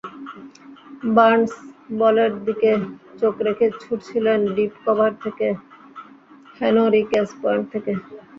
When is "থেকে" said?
5.23-5.47, 7.73-7.91